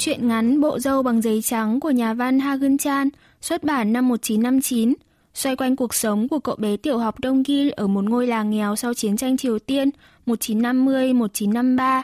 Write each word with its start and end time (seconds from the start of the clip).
Chuyện 0.00 0.28
ngắn 0.28 0.60
Bộ 0.60 0.78
dâu 0.78 1.02
bằng 1.02 1.22
giấy 1.22 1.42
trắng 1.42 1.80
của 1.80 1.90
nhà 1.90 2.14
văn 2.14 2.38
Hagen 2.38 2.78
Chan 2.78 3.08
xuất 3.40 3.64
bản 3.64 3.92
năm 3.92 4.08
1959, 4.08 4.94
xoay 5.34 5.56
quanh 5.56 5.76
cuộc 5.76 5.94
sống 5.94 6.28
của 6.28 6.38
cậu 6.38 6.56
bé 6.56 6.76
tiểu 6.76 6.98
học 6.98 7.20
Đông 7.20 7.42
Gil 7.42 7.70
ở 7.76 7.86
một 7.86 8.04
ngôi 8.04 8.26
làng 8.26 8.50
nghèo 8.50 8.76
sau 8.76 8.94
chiến 8.94 9.16
tranh 9.16 9.36
Triều 9.36 9.58
Tiên 9.58 9.90
1950-1953. 10.26 12.02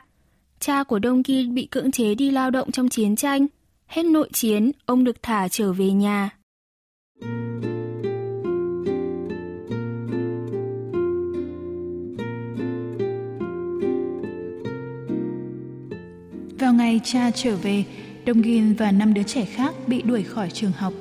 Cha 0.60 0.84
của 0.84 0.98
Đông 0.98 1.22
Gil 1.26 1.48
bị 1.48 1.66
cưỡng 1.66 1.90
chế 1.90 2.14
đi 2.14 2.30
lao 2.30 2.50
động 2.50 2.70
trong 2.70 2.88
chiến 2.88 3.16
tranh. 3.16 3.46
Hết 3.86 4.02
nội 4.02 4.28
chiến, 4.32 4.70
ông 4.86 5.04
được 5.04 5.22
thả 5.22 5.48
trở 5.48 5.72
về 5.72 5.90
nhà. 5.90 6.30
Vào 7.20 7.75
ngày 16.86 17.00
cha 17.04 17.30
trở 17.30 17.56
về, 17.56 17.84
Đông 18.24 18.42
Gin 18.42 18.74
và 18.74 18.92
năm 18.92 19.14
đứa 19.14 19.22
trẻ 19.22 19.44
khác 19.44 19.74
bị 19.86 20.02
đuổi 20.02 20.22
khỏi 20.22 20.50
trường 20.50 20.72
học. 20.72 20.92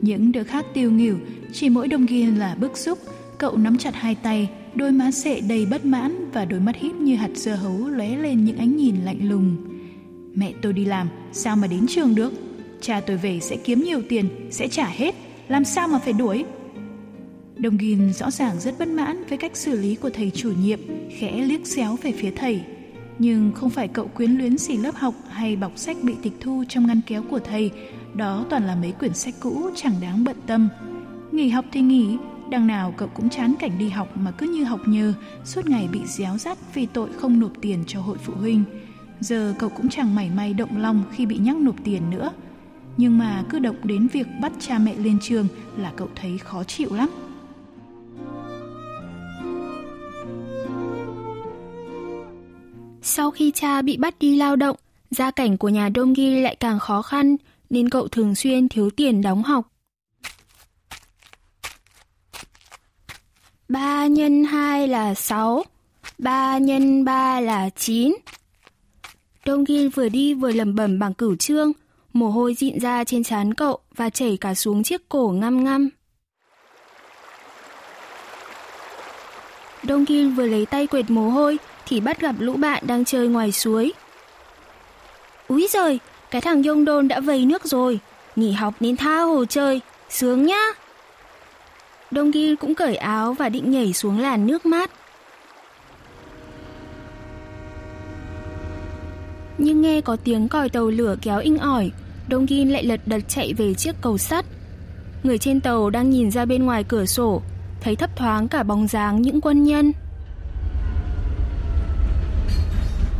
Những 0.00 0.32
đứa 0.32 0.44
khác 0.44 0.66
tiêu 0.74 0.90
nghỉu, 0.90 1.18
chỉ 1.52 1.68
mỗi 1.68 1.88
Đông 1.88 2.06
Gin 2.06 2.36
là 2.36 2.54
bức 2.54 2.78
xúc. 2.78 2.98
Cậu 3.38 3.56
nắm 3.56 3.78
chặt 3.78 3.94
hai 3.94 4.14
tay, 4.14 4.48
đôi 4.74 4.92
má 4.92 5.10
sệ 5.10 5.40
đầy 5.40 5.66
bất 5.66 5.84
mãn 5.84 6.30
và 6.32 6.44
đôi 6.44 6.60
mắt 6.60 6.76
híp 6.76 6.94
như 6.94 7.16
hạt 7.16 7.30
dưa 7.34 7.54
hấu 7.54 7.88
lóe 7.88 8.16
lên 8.16 8.44
những 8.44 8.58
ánh 8.58 8.76
nhìn 8.76 8.96
lạnh 9.04 9.28
lùng. 9.28 9.56
Mẹ 10.34 10.52
tôi 10.62 10.72
đi 10.72 10.84
làm, 10.84 11.08
sao 11.32 11.56
mà 11.56 11.66
đến 11.66 11.86
trường 11.88 12.14
được? 12.14 12.32
Cha 12.80 13.00
tôi 13.00 13.16
về 13.16 13.40
sẽ 13.40 13.56
kiếm 13.56 13.82
nhiều 13.82 14.02
tiền, 14.08 14.28
sẽ 14.50 14.68
trả 14.68 14.86
hết, 14.86 15.14
làm 15.48 15.64
sao 15.64 15.88
mà 15.88 15.98
phải 15.98 16.12
đuổi? 16.12 16.44
Đông 17.56 17.78
Gin 17.78 18.12
rõ 18.12 18.30
ràng 18.30 18.60
rất 18.60 18.78
bất 18.78 18.88
mãn 18.88 19.24
với 19.28 19.38
cách 19.38 19.56
xử 19.56 19.80
lý 19.80 19.94
của 19.94 20.10
thầy 20.10 20.30
chủ 20.34 20.52
nhiệm, 20.62 20.80
khẽ 21.18 21.44
liếc 21.46 21.66
xéo 21.66 21.96
về 22.02 22.12
phía 22.12 22.30
thầy. 22.30 22.60
Nhưng 23.18 23.52
không 23.52 23.70
phải 23.70 23.88
cậu 23.88 24.08
quyến 24.08 24.30
luyến 24.30 24.58
xỉ 24.58 24.76
lớp 24.76 24.94
học 24.94 25.14
hay 25.30 25.56
bọc 25.56 25.72
sách 25.76 25.96
bị 26.02 26.14
tịch 26.22 26.32
thu 26.40 26.64
trong 26.68 26.86
ngăn 26.86 27.00
kéo 27.06 27.22
của 27.30 27.38
thầy, 27.38 27.70
đó 28.14 28.44
toàn 28.50 28.66
là 28.66 28.76
mấy 28.76 28.92
quyển 28.92 29.14
sách 29.14 29.34
cũ 29.40 29.70
chẳng 29.74 29.94
đáng 30.00 30.24
bận 30.24 30.36
tâm. 30.46 30.68
Nghỉ 31.32 31.48
học 31.48 31.64
thì 31.72 31.80
nghỉ, 31.80 32.16
đằng 32.50 32.66
nào 32.66 32.94
cậu 32.96 33.08
cũng 33.08 33.30
chán 33.30 33.54
cảnh 33.58 33.78
đi 33.78 33.88
học 33.88 34.16
mà 34.16 34.30
cứ 34.30 34.46
như 34.46 34.64
học 34.64 34.80
nhờ, 34.86 35.14
suốt 35.44 35.66
ngày 35.66 35.88
bị 35.92 36.00
réo 36.06 36.38
rắt 36.38 36.58
vì 36.74 36.86
tội 36.86 37.08
không 37.16 37.40
nộp 37.40 37.52
tiền 37.60 37.84
cho 37.86 38.00
hội 38.00 38.18
phụ 38.18 38.32
huynh. 38.34 38.64
Giờ 39.20 39.54
cậu 39.58 39.70
cũng 39.70 39.88
chẳng 39.88 40.14
mảy 40.14 40.30
may 40.30 40.54
động 40.54 40.76
lòng 40.76 41.02
khi 41.12 41.26
bị 41.26 41.38
nhắc 41.38 41.56
nộp 41.56 41.76
tiền 41.84 42.10
nữa. 42.10 42.30
Nhưng 42.96 43.18
mà 43.18 43.44
cứ 43.50 43.58
động 43.58 43.76
đến 43.82 44.06
việc 44.06 44.26
bắt 44.40 44.52
cha 44.60 44.78
mẹ 44.78 44.94
lên 44.96 45.18
trường 45.22 45.48
là 45.76 45.92
cậu 45.96 46.08
thấy 46.14 46.38
khó 46.38 46.64
chịu 46.64 46.94
lắm. 46.94 47.10
Sau 53.06 53.30
khi 53.30 53.50
cha 53.50 53.82
bị 53.82 53.96
bắt 53.96 54.14
đi 54.18 54.36
lao 54.36 54.56
động, 54.56 54.76
gia 55.10 55.30
cảnh 55.30 55.58
của 55.58 55.68
nhà 55.68 55.88
Đông 55.88 56.14
lại 56.42 56.56
càng 56.56 56.78
khó 56.78 57.02
khăn 57.02 57.36
nên 57.70 57.90
cậu 57.90 58.08
thường 58.08 58.34
xuyên 58.34 58.68
thiếu 58.68 58.90
tiền 58.90 59.22
đóng 59.22 59.42
học. 59.42 59.68
3 63.68 64.06
nhân 64.06 64.44
2 64.44 64.88
là 64.88 65.14
6, 65.14 65.64
3 66.18 66.58
nhân 66.58 67.04
3 67.04 67.40
là 67.40 67.70
9. 67.70 68.14
Đông 69.46 69.64
vừa 69.88 70.08
đi 70.08 70.34
vừa 70.34 70.52
lẩm 70.52 70.74
bẩm 70.74 70.98
bằng 70.98 71.14
cửu 71.14 71.36
trương, 71.36 71.72
mồ 72.12 72.30
hôi 72.30 72.54
dịn 72.54 72.80
ra 72.80 73.04
trên 73.04 73.24
trán 73.24 73.54
cậu 73.54 73.78
và 73.96 74.10
chảy 74.10 74.36
cả 74.40 74.54
xuống 74.54 74.82
chiếc 74.82 75.08
cổ 75.08 75.28
ngăm 75.28 75.64
ngăm. 75.64 75.88
Đông 79.82 80.04
Ghi 80.04 80.28
vừa 80.28 80.46
lấy 80.46 80.66
tay 80.66 80.86
quệt 80.86 81.10
mồ 81.10 81.30
hôi 81.30 81.58
thì 81.86 82.00
bắt 82.00 82.20
gặp 82.20 82.34
lũ 82.38 82.56
bạn 82.56 82.82
đang 82.86 83.04
chơi 83.04 83.28
ngoài 83.28 83.52
suối. 83.52 83.92
Úi 85.48 85.66
giời, 85.70 85.98
cái 86.30 86.40
thằng 86.40 86.62
Yông 86.62 86.84
Đôn 86.84 87.08
đã 87.08 87.20
vầy 87.20 87.46
nước 87.46 87.64
rồi, 87.64 88.00
nghỉ 88.36 88.52
học 88.52 88.74
nên 88.80 88.96
tha 88.96 89.20
hồ 89.20 89.44
chơi, 89.44 89.80
sướng 90.08 90.46
nhá. 90.46 90.62
Đông 92.10 92.30
Ghi 92.30 92.56
cũng 92.56 92.74
cởi 92.74 92.96
áo 92.96 93.32
và 93.32 93.48
định 93.48 93.70
nhảy 93.70 93.92
xuống 93.92 94.20
làn 94.20 94.46
nước 94.46 94.66
mát. 94.66 94.90
Nhưng 99.58 99.80
nghe 99.80 100.00
có 100.00 100.16
tiếng 100.24 100.48
còi 100.48 100.68
tàu 100.68 100.90
lửa 100.90 101.16
kéo 101.22 101.38
inh 101.38 101.58
ỏi, 101.58 101.90
Đông 102.28 102.46
Ghi 102.46 102.64
lại 102.64 102.84
lật 102.84 103.00
đật 103.06 103.22
chạy 103.28 103.54
về 103.54 103.74
chiếc 103.74 103.92
cầu 104.00 104.18
sắt. 104.18 104.44
Người 105.22 105.38
trên 105.38 105.60
tàu 105.60 105.90
đang 105.90 106.10
nhìn 106.10 106.30
ra 106.30 106.44
bên 106.44 106.64
ngoài 106.64 106.84
cửa 106.84 107.06
sổ, 107.06 107.42
thấy 107.80 107.96
thấp 107.96 108.16
thoáng 108.16 108.48
cả 108.48 108.62
bóng 108.62 108.86
dáng 108.88 109.22
những 109.22 109.40
quân 109.40 109.62
nhân. 109.64 109.92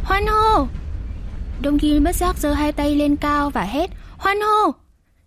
Hoan 0.04 0.26
hô! 0.26 0.66
Đông 1.62 1.78
Ghi 1.80 1.98
bất 1.98 2.16
giác 2.16 2.36
giơ 2.38 2.52
hai 2.52 2.72
tay 2.72 2.94
lên 2.94 3.16
cao 3.16 3.50
và 3.50 3.62
hét 3.62 3.90
Hoan 4.18 4.40
hô! 4.40 4.74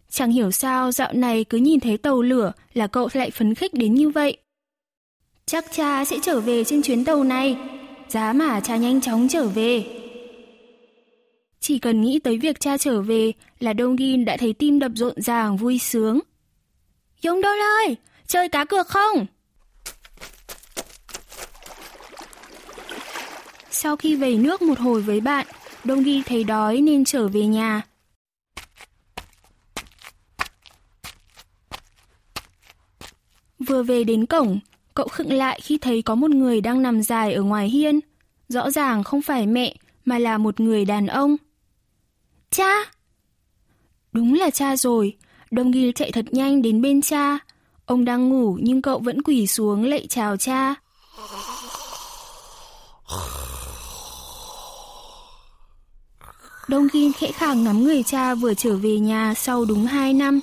Chẳng 0.09 0.31
hiểu 0.31 0.51
sao 0.51 0.91
dạo 0.91 1.13
này 1.13 1.43
cứ 1.43 1.57
nhìn 1.57 1.79
thấy 1.79 1.97
tàu 1.97 2.21
lửa 2.21 2.51
là 2.73 2.87
cậu 2.87 3.09
lại 3.13 3.31
phấn 3.31 3.55
khích 3.55 3.73
đến 3.73 3.93
như 3.93 4.09
vậy. 4.09 4.37
Chắc 5.45 5.65
cha 5.71 6.05
sẽ 6.05 6.17
trở 6.23 6.39
về 6.39 6.63
trên 6.63 6.81
chuyến 6.81 7.05
tàu 7.05 7.23
này. 7.23 7.57
Giá 8.07 8.33
mà 8.33 8.59
cha 8.59 8.75
nhanh 8.75 9.01
chóng 9.01 9.27
trở 9.29 9.47
về. 9.47 9.85
Chỉ 11.59 11.79
cần 11.79 12.01
nghĩ 12.01 12.19
tới 12.19 12.37
việc 12.37 12.59
cha 12.59 12.77
trở 12.77 13.01
về 13.01 13.31
là 13.59 13.73
Đông 13.73 13.97
Gin 13.97 14.25
đã 14.25 14.37
thấy 14.37 14.53
tim 14.53 14.79
đập 14.79 14.91
rộn 14.95 15.21
ràng 15.21 15.57
vui 15.57 15.79
sướng. 15.79 16.19
Dông 17.21 17.41
Đôn 17.41 17.57
ơi, 17.85 17.95
chơi 18.27 18.49
cá 18.49 18.65
cược 18.65 18.87
không? 18.87 19.25
Sau 23.79 23.95
khi 23.95 24.15
về 24.15 24.35
nước 24.35 24.61
một 24.61 24.79
hồi 24.79 25.01
với 25.01 25.21
bạn, 25.21 25.47
Đông 25.83 26.03
Ghi 26.03 26.21
thấy 26.25 26.43
đói 26.43 26.81
nên 26.81 27.05
trở 27.05 27.27
về 27.27 27.45
nhà. 27.45 27.81
Vừa 33.59 33.83
về 33.83 34.03
đến 34.03 34.25
cổng, 34.25 34.59
cậu 34.93 35.07
khựng 35.07 35.33
lại 35.33 35.59
khi 35.63 35.77
thấy 35.77 36.01
có 36.01 36.15
một 36.15 36.31
người 36.31 36.61
đang 36.61 36.81
nằm 36.81 37.01
dài 37.01 37.33
ở 37.33 37.41
ngoài 37.41 37.69
hiên. 37.69 37.99
Rõ 38.49 38.71
ràng 38.71 39.03
không 39.03 39.21
phải 39.21 39.47
mẹ, 39.47 39.75
mà 40.05 40.19
là 40.19 40.37
một 40.37 40.59
người 40.59 40.85
đàn 40.85 41.07
ông. 41.07 41.35
Cha! 42.51 42.73
Đúng 44.11 44.33
là 44.33 44.49
cha 44.49 44.75
rồi. 44.75 45.17
Đông 45.51 45.71
Ghi 45.71 45.91
chạy 45.95 46.11
thật 46.11 46.25
nhanh 46.31 46.61
đến 46.61 46.81
bên 46.81 47.01
cha. 47.01 47.39
Ông 47.85 48.05
đang 48.05 48.29
ngủ 48.29 48.57
nhưng 48.61 48.81
cậu 48.81 48.99
vẫn 48.99 49.21
quỳ 49.21 49.47
xuống 49.47 49.83
lạy 49.83 50.07
chào 50.09 50.37
cha. 50.37 50.75
Đông 56.69 56.87
Gin 56.93 57.11
khẽ 57.13 57.31
khàng 57.31 57.63
ngắm 57.63 57.83
người 57.83 58.03
cha 58.03 58.35
vừa 58.35 58.53
trở 58.53 58.77
về 58.77 58.99
nhà 58.99 59.33
sau 59.33 59.65
đúng 59.65 59.85
2 59.85 60.13
năm. 60.13 60.39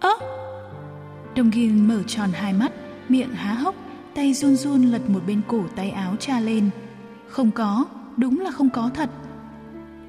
Ơ! 0.00 0.10
Đông 1.36 1.50
Gin 1.52 1.88
mở 1.88 2.02
tròn 2.06 2.30
hai 2.32 2.52
mắt, 2.52 2.72
miệng 3.08 3.34
há 3.34 3.54
hốc, 3.54 3.74
tay 4.14 4.34
run 4.34 4.56
run 4.56 4.82
lật 4.82 5.10
một 5.10 5.20
bên 5.26 5.40
cổ 5.48 5.62
tay 5.76 5.90
áo 5.90 6.16
cha 6.20 6.40
lên. 6.40 6.70
Không 7.28 7.50
có, 7.50 7.84
đúng 8.16 8.40
là 8.40 8.50
không 8.50 8.70
có 8.70 8.90
thật. 8.94 9.10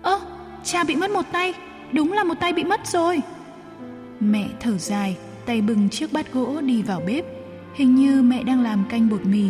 Ơ! 0.02 0.20
Cha 0.64 0.84
bị 0.84 0.96
mất 0.96 1.12
một 1.12 1.26
tay, 1.32 1.54
đúng 1.94 2.14
là 2.14 2.24
một 2.24 2.36
tay 2.40 2.54
bị 2.54 2.64
mất 2.64 2.88
rồi. 2.88 3.20
Mẹ 4.20 4.48
thở 4.60 4.78
dài, 4.78 5.18
tay 5.50 5.62
bưng 5.62 5.90
chiếc 5.90 6.14
bát 6.14 6.34
gỗ 6.34 6.62
đi 6.62 6.82
vào 6.82 7.02
bếp. 7.06 7.26
Hình 7.76 7.96
như 7.96 8.22
mẹ 8.22 8.44
đang 8.44 8.62
làm 8.62 8.86
canh 8.90 9.10
bột 9.10 9.26
mì. 9.26 9.46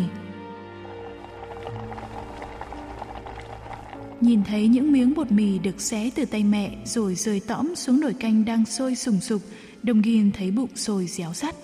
Nhìn 4.20 4.44
thấy 4.44 4.68
những 4.68 4.92
miếng 4.92 5.14
bột 5.14 5.32
mì 5.32 5.58
được 5.58 5.80
xé 5.80 6.10
từ 6.14 6.24
tay 6.24 6.44
mẹ 6.44 6.76
rồi 6.84 7.14
rơi 7.14 7.40
tõm 7.40 7.74
xuống 7.74 8.00
nồi 8.00 8.14
canh 8.14 8.44
đang 8.44 8.64
sôi 8.64 8.96
sùng 8.96 9.20
sục, 9.20 9.42
Đồng 9.82 10.00
Ghiền 10.00 10.32
thấy 10.32 10.50
bụng 10.50 10.76
sôi 10.76 11.06
réo 11.06 11.32
sắt. 11.32 11.54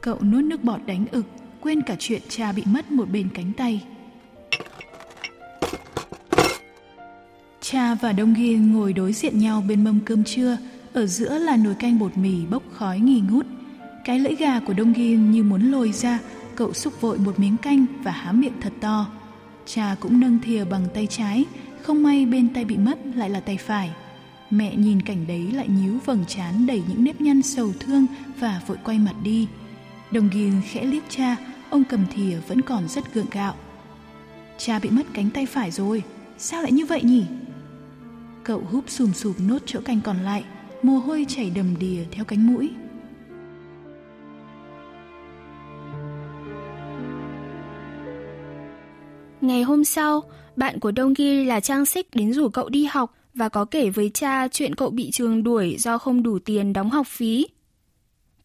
Cậu 0.00 0.18
nuốt 0.22 0.44
nước 0.44 0.64
bọt 0.64 0.80
đánh 0.86 1.06
ực, 1.10 1.26
quên 1.60 1.82
cả 1.82 1.96
chuyện 1.98 2.22
cha 2.28 2.52
bị 2.52 2.62
mất 2.66 2.90
một 2.90 3.10
bên 3.10 3.28
cánh 3.34 3.52
tay. 3.56 3.84
Cha 7.70 7.94
và 7.94 8.12
Đông 8.12 8.34
Ghiên 8.34 8.72
ngồi 8.72 8.92
đối 8.92 9.12
diện 9.12 9.38
nhau 9.38 9.64
bên 9.68 9.84
mâm 9.84 10.00
cơm 10.00 10.24
trưa, 10.24 10.58
ở 10.92 11.06
giữa 11.06 11.38
là 11.38 11.56
nồi 11.56 11.74
canh 11.74 11.98
bột 11.98 12.16
mì 12.16 12.46
bốc 12.46 12.62
khói 12.72 12.98
nghi 13.00 13.22
ngút. 13.30 13.46
cái 14.04 14.18
lưỡi 14.18 14.34
gà 14.34 14.60
của 14.60 14.72
Đông 14.72 14.92
Ghiên 14.92 15.30
như 15.30 15.42
muốn 15.42 15.70
lồi 15.70 15.92
ra, 15.92 16.18
cậu 16.54 16.72
xúc 16.72 17.00
vội 17.00 17.18
một 17.18 17.38
miếng 17.38 17.56
canh 17.56 17.86
và 18.02 18.10
há 18.10 18.32
miệng 18.32 18.60
thật 18.60 18.72
to. 18.80 19.06
Cha 19.66 19.96
cũng 20.00 20.20
nâng 20.20 20.38
thìa 20.38 20.64
bằng 20.64 20.86
tay 20.94 21.06
trái, 21.06 21.44
không 21.82 22.02
may 22.02 22.26
bên 22.26 22.54
tay 22.54 22.64
bị 22.64 22.76
mất 22.76 22.98
lại 23.14 23.30
là 23.30 23.40
tay 23.40 23.56
phải. 23.56 23.90
Mẹ 24.50 24.76
nhìn 24.76 25.02
cảnh 25.02 25.26
đấy 25.26 25.52
lại 25.52 25.68
nhíu 25.68 25.98
vầng 26.04 26.24
trán 26.28 26.66
đầy 26.66 26.82
những 26.88 27.04
nếp 27.04 27.20
nhăn 27.20 27.42
sầu 27.42 27.72
thương 27.80 28.06
và 28.40 28.60
vội 28.66 28.76
quay 28.84 28.98
mặt 28.98 29.14
đi. 29.22 29.48
Đồng 30.10 30.28
Ghin 30.32 30.52
khẽ 30.64 30.84
liếc 30.84 31.02
cha, 31.08 31.36
ông 31.70 31.84
cầm 31.84 32.00
thìa 32.14 32.36
vẫn 32.48 32.60
còn 32.60 32.88
rất 32.88 33.14
gượng 33.14 33.30
gạo. 33.32 33.54
Cha 34.58 34.78
bị 34.78 34.90
mất 34.90 35.06
cánh 35.14 35.30
tay 35.30 35.46
phải 35.46 35.70
rồi, 35.70 36.02
sao 36.38 36.62
lại 36.62 36.72
như 36.72 36.86
vậy 36.86 37.02
nhỉ? 37.02 37.24
Cậu 38.44 38.62
húp 38.70 38.90
sùm 38.90 39.12
sụp 39.12 39.36
nốt 39.40 39.58
chỗ 39.66 39.80
canh 39.84 40.00
còn 40.00 40.16
lại, 40.18 40.44
mồ 40.82 40.92
hôi 40.92 41.26
chảy 41.28 41.50
đầm 41.54 41.78
đìa 41.78 42.04
theo 42.10 42.24
cánh 42.24 42.46
mũi. 42.46 42.70
Ngày 49.40 49.62
hôm 49.62 49.84
sau, 49.84 50.22
bạn 50.56 50.80
của 50.80 50.90
Đông 50.90 51.14
Ghi 51.16 51.44
là 51.44 51.60
Trang 51.60 51.86
Xích 51.86 52.08
đến 52.14 52.32
rủ 52.32 52.48
cậu 52.48 52.68
đi 52.68 52.84
học 52.84 53.14
và 53.34 53.48
có 53.48 53.64
kể 53.64 53.90
với 53.90 54.10
cha 54.14 54.48
chuyện 54.48 54.74
cậu 54.74 54.90
bị 54.90 55.10
trường 55.10 55.42
đuổi 55.42 55.76
do 55.78 55.98
không 55.98 56.22
đủ 56.22 56.38
tiền 56.38 56.72
đóng 56.72 56.90
học 56.90 57.06
phí. 57.06 57.46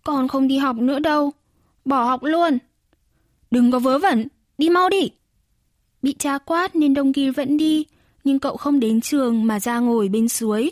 Còn 0.03 0.27
không 0.27 0.47
đi 0.47 0.57
học 0.57 0.75
nữa 0.75 0.99
đâu, 0.99 1.31
bỏ 1.85 2.03
học 2.03 2.23
luôn. 2.23 2.57
Đừng 3.51 3.71
có 3.71 3.79
vớ 3.79 3.99
vẩn, 3.99 4.27
đi 4.57 4.69
mau 4.69 4.89
đi. 4.89 5.11
Bị 6.01 6.15
cha 6.19 6.37
quát 6.37 6.75
nên 6.75 6.93
Đông 6.93 7.11
Ghi 7.11 7.29
vẫn 7.29 7.57
đi, 7.57 7.85
nhưng 8.23 8.39
cậu 8.39 8.57
không 8.57 8.79
đến 8.79 9.01
trường 9.01 9.45
mà 9.45 9.59
ra 9.59 9.79
ngồi 9.79 10.09
bên 10.09 10.29
suối. 10.29 10.71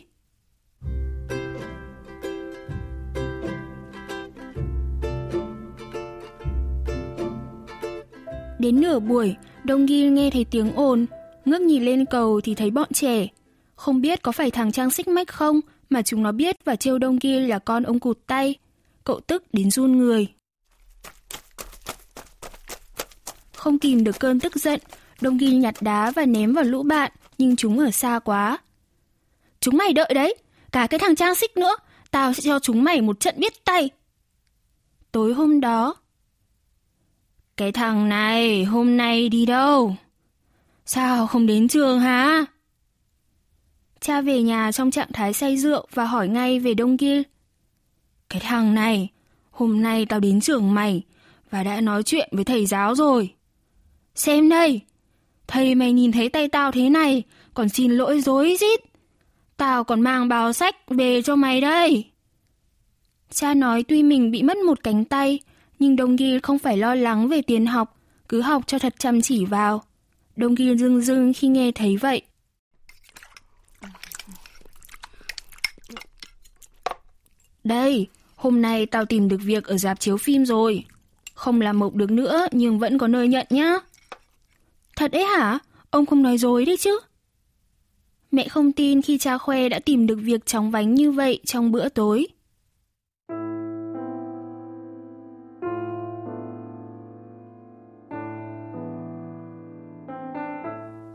Đến 8.59 8.81
nửa 8.81 8.99
buổi, 8.99 9.35
Đông 9.63 9.85
Ghi 9.85 10.09
nghe 10.09 10.29
thấy 10.29 10.45
tiếng 10.51 10.71
ồn, 10.75 11.05
ngước 11.45 11.61
nhìn 11.61 11.85
lên 11.85 12.05
cầu 12.05 12.41
thì 12.41 12.55
thấy 12.55 12.71
bọn 12.71 12.93
trẻ. 12.93 13.27
Không 13.75 14.01
biết 14.01 14.21
có 14.21 14.31
phải 14.31 14.51
thằng 14.51 14.71
Trang 14.71 14.91
xích 14.91 15.07
mách 15.07 15.27
không 15.27 15.59
mà 15.89 16.01
chúng 16.01 16.23
nó 16.23 16.31
biết 16.31 16.65
và 16.65 16.75
trêu 16.75 16.97
Đông 16.97 17.17
Ghi 17.21 17.39
là 17.39 17.59
con 17.59 17.83
ông 17.83 17.99
cụt 17.99 18.17
tay. 18.27 18.55
Cậu 19.03 19.19
tức 19.19 19.43
đến 19.53 19.71
run 19.71 19.97
người. 19.97 20.27
Không 23.55 23.79
kìm 23.79 24.03
được 24.03 24.19
cơn 24.19 24.39
tức 24.39 24.55
giận, 24.55 24.79
Đông 25.21 25.37
Ghi 25.37 25.51
nhặt 25.51 25.75
đá 25.81 26.11
và 26.11 26.25
ném 26.25 26.53
vào 26.53 26.63
lũ 26.63 26.83
bạn, 26.83 27.11
nhưng 27.37 27.55
chúng 27.55 27.79
ở 27.79 27.91
xa 27.91 28.19
quá. 28.19 28.57
Chúng 29.59 29.77
mày 29.77 29.93
đợi 29.93 30.11
đấy, 30.15 30.35
cả 30.71 30.87
cái 30.87 30.99
thằng 30.99 31.15
Trang 31.15 31.35
xích 31.35 31.57
nữa, 31.57 31.75
tao 32.11 32.33
sẽ 32.33 32.41
cho 32.43 32.59
chúng 32.59 32.83
mày 32.83 33.01
một 33.01 33.19
trận 33.19 33.35
biết 33.37 33.65
tay. 33.65 33.89
Tối 35.11 35.33
hôm 35.33 35.61
đó, 35.61 35.95
cái 37.57 37.71
thằng 37.71 38.09
này 38.09 38.63
hôm 38.63 38.97
nay 38.97 39.29
đi 39.29 39.45
đâu? 39.45 39.95
Sao 40.85 41.27
không 41.27 41.47
đến 41.47 41.67
trường 41.67 41.99
hả? 41.99 42.45
Cha 43.99 44.21
về 44.21 44.41
nhà 44.41 44.71
trong 44.71 44.91
trạng 44.91 45.11
thái 45.13 45.33
say 45.33 45.57
rượu 45.57 45.87
và 45.93 46.05
hỏi 46.05 46.27
ngay 46.27 46.59
về 46.59 46.73
Đông 46.73 46.97
Gil. 46.97 47.21
Cái 48.29 48.41
thằng 48.41 48.73
này, 48.73 49.09
hôm 49.51 49.81
nay 49.81 50.05
tao 50.05 50.19
đến 50.19 50.41
trường 50.41 50.73
mày 50.73 51.03
và 51.51 51.63
đã 51.63 51.81
nói 51.81 52.03
chuyện 52.03 52.29
với 52.31 52.45
thầy 52.45 52.65
giáo 52.65 52.95
rồi. 52.95 53.33
Xem 54.15 54.49
đây, 54.49 54.81
thầy 55.47 55.75
mày 55.75 55.93
nhìn 55.93 56.11
thấy 56.11 56.29
tay 56.29 56.47
tao 56.47 56.71
thế 56.71 56.89
này 56.89 57.23
còn 57.53 57.69
xin 57.69 57.91
lỗi 57.91 58.21
dối 58.21 58.55
rít. 58.59 58.79
Tao 59.57 59.83
còn 59.83 60.01
mang 60.01 60.27
bao 60.27 60.53
sách 60.53 60.75
về 60.87 61.21
cho 61.21 61.35
mày 61.35 61.61
đây. 61.61 62.05
Cha 63.31 63.53
nói 63.53 63.83
tuy 63.87 64.03
mình 64.03 64.31
bị 64.31 64.43
mất 64.43 64.57
một 64.57 64.83
cánh 64.83 65.05
tay, 65.05 65.39
nhưng 65.79 65.95
Đông 65.95 66.15
Ghi 66.15 66.39
không 66.43 66.59
phải 66.59 66.77
lo 66.77 66.95
lắng 66.95 67.27
về 67.27 67.41
tiền 67.41 67.65
học, 67.65 67.97
cứ 68.29 68.41
học 68.41 68.63
cho 68.67 68.79
thật 68.79 68.95
chăm 68.99 69.21
chỉ 69.21 69.45
vào. 69.45 69.83
Đông 70.35 70.55
Ghi 70.55 70.77
rưng 70.77 71.01
rưng 71.01 71.33
khi 71.33 71.47
nghe 71.47 71.71
thấy 71.71 71.97
vậy. 71.97 72.21
Đây, 77.63 78.07
hôm 78.35 78.61
nay 78.61 78.85
tao 78.85 79.05
tìm 79.05 79.27
được 79.27 79.39
việc 79.43 79.63
ở 79.65 79.77
dạp 79.77 79.99
chiếu 79.99 80.17
phim 80.17 80.45
rồi. 80.45 80.85
Không 81.33 81.61
làm 81.61 81.79
mộc 81.79 81.93
được 81.93 82.11
nữa 82.11 82.47
nhưng 82.51 82.79
vẫn 82.79 82.97
có 82.97 83.07
nơi 83.07 83.27
nhận 83.27 83.47
nhá. 83.49 83.73
Thật 84.97 85.11
ấy 85.11 85.23
hả? 85.23 85.59
Ông 85.89 86.05
không 86.05 86.23
nói 86.23 86.37
dối 86.37 86.65
đấy 86.65 86.77
chứ. 86.77 86.99
Mẹ 88.31 88.47
không 88.47 88.71
tin 88.71 89.01
khi 89.01 89.17
cha 89.17 89.37
khoe 89.37 89.69
đã 89.69 89.79
tìm 89.79 90.07
được 90.07 90.19
việc 90.21 90.45
chóng 90.45 90.71
vánh 90.71 90.95
như 90.95 91.11
vậy 91.11 91.39
trong 91.45 91.71
bữa 91.71 91.89
tối. 91.89 92.27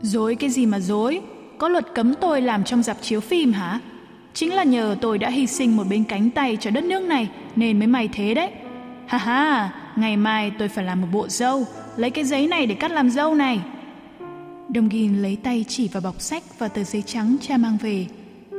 Dối 0.01 0.35
cái 0.35 0.49
gì 0.49 0.65
mà 0.65 0.79
dối? 0.79 1.21
Có 1.57 1.67
luật 1.67 1.85
cấm 1.95 2.13
tôi 2.13 2.41
làm 2.41 2.63
trong 2.63 2.83
dạp 2.83 2.97
chiếu 3.01 3.19
phim 3.19 3.53
hả? 3.53 3.79
Chính 4.33 4.53
là 4.53 4.63
nhờ 4.63 4.95
tôi 5.01 5.17
đã 5.17 5.29
hy 5.29 5.47
sinh 5.47 5.77
một 5.77 5.83
bên 5.89 6.03
cánh 6.03 6.31
tay 6.31 6.57
cho 6.59 6.71
đất 6.71 6.83
nước 6.83 7.03
này 7.03 7.29
nên 7.55 7.79
mới 7.79 7.87
may 7.87 8.09
thế 8.13 8.33
đấy. 8.33 8.51
Ha 9.07 9.17
ha, 9.17 9.73
ngày 9.95 10.17
mai 10.17 10.51
tôi 10.59 10.67
phải 10.67 10.85
làm 10.85 11.01
một 11.01 11.07
bộ 11.11 11.27
dâu, 11.27 11.65
lấy 11.97 12.11
cái 12.11 12.23
giấy 12.23 12.47
này 12.47 12.65
để 12.65 12.75
cắt 12.75 12.91
làm 12.91 13.09
dâu 13.09 13.35
này. 13.35 13.61
Đồng 14.69 14.89
Ghin 14.89 15.21
lấy 15.21 15.35
tay 15.35 15.65
chỉ 15.67 15.87
vào 15.87 16.01
bọc 16.01 16.21
sách 16.21 16.43
và 16.59 16.67
tờ 16.67 16.83
giấy 16.83 17.01
trắng 17.01 17.35
cha 17.41 17.57
mang 17.57 17.77
về. 17.81 18.05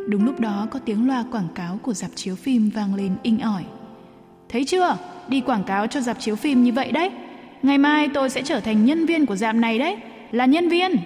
Đúng 0.09 0.25
lúc 0.25 0.41
đó 0.41 0.67
có 0.71 0.79
tiếng 0.79 1.07
loa 1.07 1.25
quảng 1.33 1.49
cáo 1.55 1.79
của 1.83 1.95
dạp 1.95 2.11
chiếu 2.15 2.37
phim 2.37 2.71
vang 2.71 2.95
lên 2.95 3.13
inh 3.23 3.41
ỏi. 3.41 3.65
Thấy 4.49 4.65
chưa? 4.65 4.97
Đi 5.29 5.41
quảng 5.41 5.65
cáo 5.65 5.87
cho 5.87 6.01
dạp 6.01 6.21
chiếu 6.21 6.37
phim 6.37 6.65
như 6.65 6.73
vậy 6.73 6.93
đấy. 6.93 7.11
Ngày 7.63 7.79
mai 7.79 8.09
tôi 8.15 8.31
sẽ 8.31 8.43
trở 8.43 8.61
thành 8.61 8.85
nhân 8.85 9.07
viên 9.07 9.27
của 9.27 9.37
dạp 9.37 9.55
này 9.55 9.79
đấy. 9.79 9.97
Là 10.31 10.47
nhân 10.47 10.69
viên. 10.69 10.97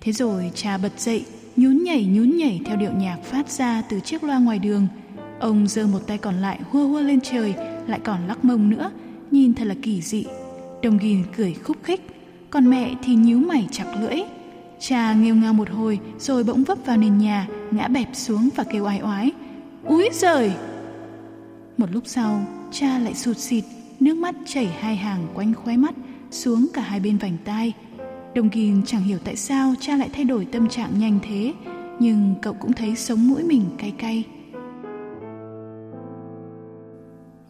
Thế 0.00 0.12
rồi 0.12 0.50
cha 0.54 0.78
bật 0.78 1.00
dậy, 1.00 1.24
nhún 1.56 1.84
nhảy 1.84 2.04
nhún 2.04 2.36
nhảy 2.36 2.60
theo 2.64 2.76
điệu 2.76 2.92
nhạc 2.92 3.18
phát 3.24 3.50
ra 3.50 3.82
từ 3.88 4.00
chiếc 4.00 4.24
loa 4.24 4.38
ngoài 4.38 4.58
đường. 4.58 4.86
Ông 5.40 5.66
giơ 5.68 5.86
một 5.86 6.00
tay 6.06 6.18
còn 6.18 6.34
lại 6.34 6.58
hua 6.70 6.86
hua 6.86 7.00
lên 7.00 7.20
trời, 7.20 7.54
lại 7.86 8.00
còn 8.04 8.26
lắc 8.28 8.44
mông 8.44 8.70
nữa, 8.70 8.90
nhìn 9.30 9.54
thật 9.54 9.64
là 9.64 9.74
kỳ 9.82 10.00
dị. 10.00 10.24
Đồng 10.82 10.98
Ghin 10.98 11.24
cười 11.36 11.54
khúc 11.54 11.76
khích, 11.82 12.00
còn 12.50 12.70
mẹ 12.70 12.94
thì 13.02 13.14
nhíu 13.14 13.38
mày 13.38 13.68
chặt 13.70 13.86
lưỡi. 14.00 14.20
Cha 14.80 15.12
nghêu 15.12 15.34
ngao 15.34 15.52
một 15.52 15.70
hồi 15.70 15.98
rồi 16.18 16.44
bỗng 16.44 16.64
vấp 16.64 16.78
vào 16.86 16.96
nền 16.96 17.18
nhà, 17.18 17.48
ngã 17.70 17.88
bẹp 17.88 18.08
xuống 18.12 18.48
và 18.56 18.64
kêu 18.64 18.84
oai 18.84 19.00
oái. 19.00 19.30
Úi 19.84 20.08
giời! 20.12 20.52
Một 21.76 21.86
lúc 21.92 22.02
sau, 22.06 22.42
cha 22.72 22.98
lại 22.98 23.14
sụt 23.14 23.36
xịt, 23.36 23.64
nước 24.00 24.16
mắt 24.16 24.34
chảy 24.46 24.66
hai 24.66 24.96
hàng 24.96 25.26
quanh 25.34 25.54
khóe 25.54 25.76
mắt, 25.76 25.94
xuống 26.30 26.66
cả 26.74 26.82
hai 26.82 27.00
bên 27.00 27.18
vành 27.18 27.36
tai. 27.44 27.72
Đồng 28.34 28.50
Kim 28.50 28.82
chẳng 28.86 29.02
hiểu 29.02 29.18
tại 29.24 29.36
sao 29.36 29.74
cha 29.80 29.96
lại 29.96 30.08
thay 30.12 30.24
đổi 30.24 30.44
tâm 30.44 30.68
trạng 30.68 30.98
nhanh 30.98 31.18
thế, 31.28 31.52
nhưng 31.98 32.34
cậu 32.42 32.54
cũng 32.54 32.72
thấy 32.72 32.96
sống 32.96 33.28
mũi 33.28 33.42
mình 33.42 33.64
cay 33.78 33.92
cay. 33.98 34.24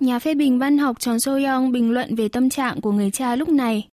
Nhà 0.00 0.18
phê 0.18 0.34
bình 0.34 0.58
văn 0.58 0.78
học 0.78 1.00
Tròn 1.00 1.20
Soyoung 1.20 1.72
bình 1.72 1.90
luận 1.90 2.14
về 2.14 2.28
tâm 2.28 2.50
trạng 2.50 2.80
của 2.80 2.92
người 2.92 3.10
cha 3.10 3.36
lúc 3.36 3.48
này. 3.48 3.88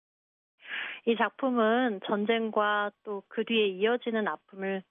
이 1.07 1.17
작품은 1.17 2.01
전쟁과 2.07 2.91
또 3.05 3.23
그 3.29 3.45
뒤에 3.45 3.67
이어지는 3.67 4.27
아픔을 4.29 4.83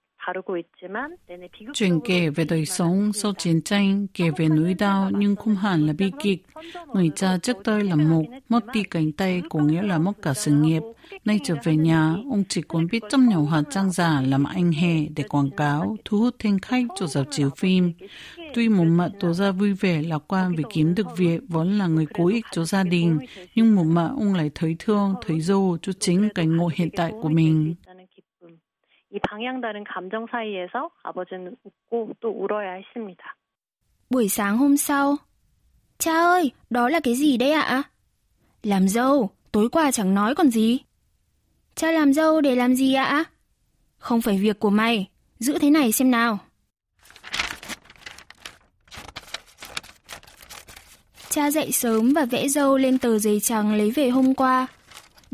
Chuyện 1.74 2.00
kể 2.04 2.30
về 2.30 2.44
đời 2.44 2.66
sống 2.66 3.12
sau 3.12 3.32
chiến 3.38 3.62
tranh, 3.62 4.06
kể 4.14 4.30
về 4.36 4.48
nỗi 4.48 4.74
đau 4.74 5.10
nhưng 5.18 5.36
không 5.36 5.56
hẳn 5.56 5.86
là 5.86 5.92
bi 5.92 6.10
kịch. 6.22 6.46
Người 6.94 7.10
cha 7.16 7.38
trước 7.42 7.62
đây 7.64 7.84
là 7.84 7.94
một, 7.94 8.24
mất 8.48 8.64
đi 8.72 8.82
cánh 8.82 9.12
tay 9.12 9.42
có 9.50 9.60
nghĩa 9.60 9.82
là 9.82 9.98
mất 9.98 10.12
cả 10.22 10.34
sự 10.34 10.50
nghiệp. 10.50 10.82
Nay 11.24 11.40
trở 11.44 11.54
về 11.64 11.76
nhà, 11.76 12.14
ông 12.30 12.44
chỉ 12.48 12.62
còn 12.62 12.86
biết 12.92 13.02
chăm 13.10 13.28
nhỏ 13.28 13.42
hạt 13.50 13.62
trang 13.70 13.90
giả 13.90 14.20
làm 14.20 14.44
anh 14.44 14.72
hề 14.72 15.06
để 15.16 15.22
quảng 15.22 15.50
cáo, 15.50 15.96
thu 16.04 16.18
hút 16.18 16.34
thêm 16.38 16.58
khách 16.58 16.84
cho 16.96 17.06
dạp 17.06 17.26
chiếu 17.30 17.50
phim. 17.56 17.92
Tuy 18.54 18.68
một 18.68 18.84
mặt 18.84 19.10
tỏ 19.20 19.32
ra 19.32 19.50
vui 19.50 19.72
vẻ 19.72 20.02
lạc 20.02 20.22
quan 20.28 20.54
vì 20.56 20.64
kiếm 20.72 20.94
được 20.94 21.06
việc 21.16 21.40
vốn 21.48 21.78
là 21.78 21.86
người 21.86 22.06
cố 22.14 22.26
ích 22.26 22.44
cho 22.52 22.64
gia 22.64 22.84
đình, 22.84 23.18
nhưng 23.54 23.74
một 23.74 23.84
mặt 23.84 24.10
ông 24.18 24.34
lại 24.34 24.50
thấy 24.54 24.76
thương, 24.78 25.14
thấy 25.26 25.40
dâu 25.40 25.78
cho 25.82 25.92
chính 25.92 26.28
cảnh 26.34 26.56
ngộ 26.56 26.70
hiện 26.74 26.88
tại 26.96 27.12
của 27.22 27.28
mình. 27.28 27.74
이 29.13 29.19
방향 29.19 29.61
다른 29.61 29.83
감정 29.83 30.27
사이에서 30.31 30.91
아버지는 31.03 31.55
웃고 31.63 32.13
또 32.19 32.29
울어야 32.29 32.73
했습니다. 32.73 33.35
Buổi 34.09 34.27
sáng 34.29 34.57
hôm 34.57 34.77
sau, 34.77 35.17
Cha 35.99 36.13
ơi, 36.13 36.51
đó 36.69 36.89
là 36.89 36.99
cái 36.99 37.15
gì 37.15 37.37
đấy 37.37 37.51
ạ? 37.51 37.83
Làm 38.63 38.87
dâu, 38.87 39.29
tối 39.51 39.69
qua 39.69 39.91
chẳng 39.91 40.13
nói 40.15 40.35
còn 40.35 40.49
gì. 40.49 40.79
Cha 41.75 41.91
làm 41.91 42.13
dâu 42.13 42.41
để 42.41 42.55
làm 42.55 42.75
gì 42.75 42.93
ạ? 42.93 43.23
Không 43.97 44.21
phải 44.21 44.37
việc 44.37 44.59
của 44.59 44.69
mày, 44.69 45.09
giữ 45.39 45.57
thế 45.59 45.69
này 45.69 45.91
xem 45.91 46.11
nào. 46.11 46.37
Cha 51.29 51.51
dậy 51.51 51.71
sớm 51.71 52.13
và 52.13 52.25
vẽ 52.25 52.47
dâu 52.47 52.77
lên 52.77 52.97
tờ 52.97 53.19
giấy 53.19 53.39
trắng 53.39 53.73
lấy 53.73 53.91
về 53.91 54.09
hôm 54.09 54.35
qua. 54.35 54.67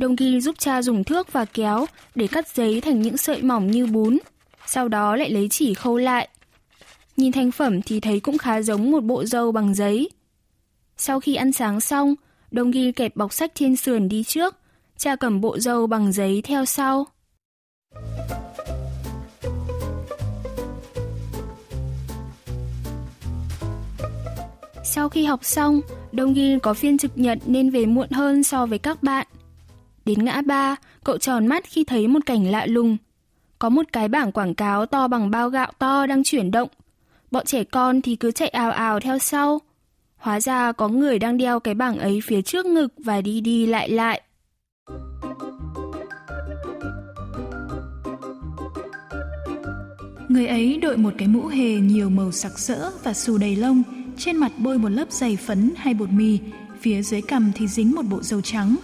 Đông 0.00 0.16
Ghi 0.16 0.40
giúp 0.40 0.58
cha 0.58 0.82
dùng 0.82 1.04
thước 1.04 1.32
và 1.32 1.44
kéo 1.44 1.86
để 2.14 2.26
cắt 2.26 2.48
giấy 2.48 2.80
thành 2.80 3.02
những 3.02 3.16
sợi 3.16 3.42
mỏng 3.42 3.70
như 3.70 3.86
bún, 3.86 4.18
sau 4.66 4.88
đó 4.88 5.16
lại 5.16 5.30
lấy 5.30 5.48
chỉ 5.48 5.74
khâu 5.74 5.96
lại. 5.96 6.28
Nhìn 7.16 7.32
thành 7.32 7.50
phẩm 7.50 7.82
thì 7.82 8.00
thấy 8.00 8.20
cũng 8.20 8.38
khá 8.38 8.62
giống 8.62 8.90
một 8.90 9.04
bộ 9.04 9.24
dâu 9.24 9.52
bằng 9.52 9.74
giấy. 9.74 10.10
Sau 10.96 11.20
khi 11.20 11.34
ăn 11.34 11.52
sáng 11.52 11.80
xong, 11.80 12.14
Đông 12.50 12.70
Ghi 12.70 12.92
kẹp 12.92 13.16
bọc 13.16 13.32
sách 13.32 13.52
trên 13.54 13.76
sườn 13.76 14.08
đi 14.08 14.24
trước, 14.24 14.56
cha 14.96 15.16
cầm 15.16 15.40
bộ 15.40 15.58
dâu 15.58 15.86
bằng 15.86 16.12
giấy 16.12 16.42
theo 16.44 16.64
sau. 16.64 17.06
Sau 24.84 25.08
khi 25.08 25.24
học 25.24 25.44
xong, 25.44 25.80
Đông 26.12 26.34
Ghi 26.34 26.58
có 26.62 26.74
phiên 26.74 26.98
trực 26.98 27.18
nhật 27.18 27.38
nên 27.46 27.70
về 27.70 27.86
muộn 27.86 28.10
hơn 28.10 28.42
so 28.42 28.66
với 28.66 28.78
các 28.78 29.02
bạn. 29.02 29.26
Đến 30.04 30.24
ngã 30.24 30.42
ba, 30.46 30.76
cậu 31.04 31.18
tròn 31.18 31.46
mắt 31.46 31.64
khi 31.64 31.84
thấy 31.84 32.08
một 32.08 32.26
cảnh 32.26 32.50
lạ 32.50 32.66
lùng. 32.66 32.96
Có 33.58 33.68
một 33.68 33.86
cái 33.92 34.08
bảng 34.08 34.32
quảng 34.32 34.54
cáo 34.54 34.86
to 34.86 35.08
bằng 35.08 35.30
bao 35.30 35.50
gạo 35.50 35.72
to 35.78 36.06
đang 36.06 36.24
chuyển 36.24 36.50
động. 36.50 36.68
Bọn 37.30 37.46
trẻ 37.46 37.64
con 37.64 38.02
thì 38.02 38.16
cứ 38.16 38.30
chạy 38.30 38.48
ào 38.48 38.70
ào 38.70 39.00
theo 39.00 39.18
sau. 39.18 39.60
Hóa 40.16 40.40
ra 40.40 40.72
có 40.72 40.88
người 40.88 41.18
đang 41.18 41.36
đeo 41.36 41.60
cái 41.60 41.74
bảng 41.74 41.98
ấy 41.98 42.20
phía 42.24 42.42
trước 42.42 42.66
ngực 42.66 42.88
và 42.98 43.20
đi 43.20 43.40
đi 43.40 43.66
lại 43.66 43.90
lại. 43.90 44.22
Người 50.28 50.46
ấy 50.46 50.78
đội 50.82 50.96
một 50.96 51.10
cái 51.18 51.28
mũ 51.28 51.46
hề 51.46 51.74
nhiều 51.74 52.10
màu 52.10 52.32
sặc 52.32 52.58
sỡ 52.58 52.90
và 53.04 53.14
xù 53.14 53.38
đầy 53.38 53.56
lông, 53.56 53.82
trên 54.18 54.36
mặt 54.36 54.52
bôi 54.58 54.78
một 54.78 54.88
lớp 54.88 55.12
dày 55.12 55.36
phấn 55.36 55.70
hay 55.76 55.94
bột 55.94 56.10
mì, 56.10 56.38
phía 56.80 57.02
dưới 57.02 57.22
cằm 57.22 57.52
thì 57.54 57.68
dính 57.68 57.94
một 57.94 58.02
bộ 58.10 58.22
dầu 58.22 58.40
trắng. 58.40 58.76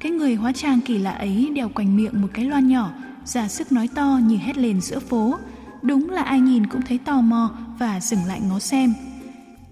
Cái 0.00 0.12
người 0.12 0.34
hóa 0.34 0.52
trang 0.52 0.80
kỳ 0.80 0.98
lạ 0.98 1.10
ấy 1.10 1.50
đeo 1.54 1.68
quanh 1.68 1.96
miệng 1.96 2.22
một 2.22 2.28
cái 2.34 2.44
loa 2.44 2.60
nhỏ, 2.60 2.90
ra 3.24 3.48
sức 3.48 3.72
nói 3.72 3.88
to 3.94 4.20
như 4.22 4.36
hét 4.36 4.58
lên 4.58 4.80
giữa 4.80 4.98
phố. 4.98 5.34
Đúng 5.82 6.10
là 6.10 6.22
ai 6.22 6.40
nhìn 6.40 6.66
cũng 6.66 6.82
thấy 6.82 6.98
tò 6.98 7.20
mò 7.20 7.50
và 7.78 8.00
dừng 8.00 8.24
lại 8.26 8.40
ngó 8.48 8.58
xem. 8.58 8.94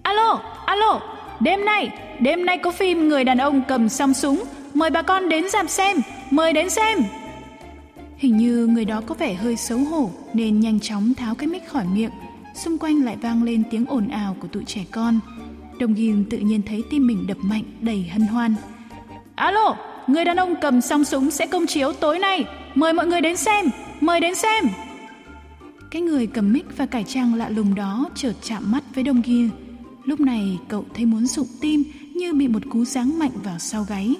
Alo, 0.03 0.41
alo, 0.65 0.99
đêm 1.39 1.65
nay, 1.65 1.89
đêm 2.19 2.45
nay 2.45 2.57
có 2.57 2.71
phim 2.71 3.09
người 3.09 3.23
đàn 3.23 3.37
ông 3.37 3.61
cầm 3.67 3.89
song 3.89 4.13
súng, 4.13 4.43
mời 4.73 4.89
bà 4.89 5.01
con 5.01 5.29
đến 5.29 5.49
dạp 5.49 5.69
xem, 5.69 5.97
mời 6.31 6.53
đến 6.53 6.69
xem. 6.69 6.97
Hình 8.17 8.37
như 8.37 8.67
người 8.67 8.85
đó 8.85 9.01
có 9.05 9.15
vẻ 9.15 9.33
hơi 9.33 9.57
xấu 9.57 9.77
hổ 9.79 10.09
nên 10.33 10.59
nhanh 10.59 10.79
chóng 10.79 11.13
tháo 11.13 11.35
cái 11.35 11.47
mic 11.47 11.67
khỏi 11.67 11.85
miệng. 11.93 12.11
Xung 12.55 12.77
quanh 12.77 13.05
lại 13.05 13.17
vang 13.21 13.43
lên 13.43 13.63
tiếng 13.71 13.85
ồn 13.85 14.07
ào 14.07 14.35
của 14.39 14.47
tụi 14.47 14.63
trẻ 14.63 14.85
con. 14.91 15.19
Đồng 15.79 15.93
Ghim 15.93 16.25
tự 16.29 16.37
nhiên 16.37 16.61
thấy 16.67 16.83
tim 16.89 17.07
mình 17.07 17.27
đập 17.27 17.37
mạnh 17.41 17.63
đầy 17.81 18.09
hân 18.13 18.21
hoan. 18.21 18.55
Alo, 19.35 19.75
người 20.07 20.25
đàn 20.25 20.37
ông 20.37 20.55
cầm 20.61 20.81
song 20.81 21.05
súng 21.05 21.31
sẽ 21.31 21.47
công 21.47 21.67
chiếu 21.67 21.93
tối 21.93 22.19
nay. 22.19 22.45
Mời 22.75 22.93
mọi 22.93 23.07
người 23.07 23.21
đến 23.21 23.37
xem, 23.37 23.65
mời 24.01 24.19
đến 24.19 24.35
xem. 24.35 24.65
Cái 25.91 26.01
người 26.01 26.27
cầm 26.27 26.53
mic 26.53 26.77
và 26.77 26.85
cải 26.85 27.03
trang 27.03 27.33
lạ 27.33 27.49
lùng 27.49 27.75
đó 27.75 28.09
chợt 28.15 28.33
chạm 28.41 28.71
mắt 28.71 28.83
với 28.95 29.03
Đông 29.03 29.21
kia. 29.21 29.49
Lúc 30.03 30.19
này 30.19 30.59
cậu 30.67 30.85
thấy 30.93 31.05
muốn 31.05 31.27
sụp 31.27 31.47
tim 31.61 31.83
như 32.15 32.33
bị 32.33 32.47
một 32.47 32.61
cú 32.69 32.85
giáng 32.85 33.19
mạnh 33.19 33.31
vào 33.43 33.59
sau 33.59 33.83
gáy. 33.83 34.15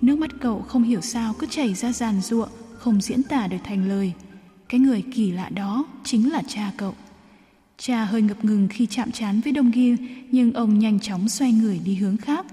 Nước 0.00 0.18
mắt 0.18 0.30
cậu 0.40 0.64
không 0.68 0.82
hiểu 0.82 1.00
sao 1.00 1.34
cứ 1.38 1.46
chảy 1.46 1.74
ra 1.74 1.92
giàn 1.92 2.20
ruộng 2.20 2.48
không 2.78 3.00
diễn 3.00 3.22
tả 3.22 3.46
được 3.46 3.56
thành 3.64 3.88
lời. 3.88 4.12
Cái 4.68 4.80
người 4.80 5.02
kỳ 5.14 5.30
lạ 5.30 5.48
đó 5.48 5.84
chính 6.04 6.32
là 6.32 6.42
cha 6.48 6.72
cậu. 6.76 6.94
Cha 7.78 8.04
hơi 8.04 8.22
ngập 8.22 8.44
ngừng 8.44 8.68
khi 8.70 8.86
chạm 8.86 9.10
trán 9.10 9.40
với 9.40 9.52
Đông 9.52 9.70
ghi 9.70 9.96
nhưng 10.30 10.52
ông 10.52 10.78
nhanh 10.78 11.00
chóng 11.00 11.28
xoay 11.28 11.52
người 11.52 11.80
đi 11.84 11.94
hướng 11.94 12.16
khác. 12.16 12.46